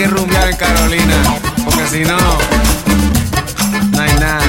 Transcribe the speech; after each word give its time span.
que 0.00 0.06
rumbear 0.06 0.48
en 0.48 0.56
Carolina, 0.56 1.14
porque 1.62 1.86
si 1.86 2.00
no, 2.04 2.16
no 3.90 4.00
hay 4.00 4.14
nada. 4.14 4.40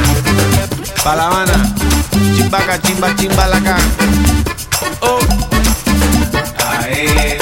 Pa' 1.03 1.15
La 1.15 1.27
Habana, 1.27 1.75
chimbaca, 2.37 2.81
chimba, 2.81 3.13
chimbalaca. 3.17 3.75
Oh. 5.01 5.19
Ahí. 6.79 7.40